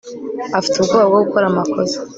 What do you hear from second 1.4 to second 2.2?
amakosa